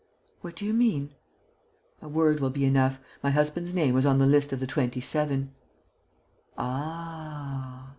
[0.39, 1.13] "What do you mean?"
[2.01, 4.99] "A word will be enough: my husband's name was on the list of the Twenty
[4.99, 5.51] seven."
[6.57, 7.87] "Ah!"